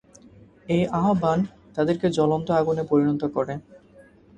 [0.69, 1.39] এই আহ্বান
[1.75, 3.53] তাদেরকে জ্বলন্ত আগুনে পরিণত করে।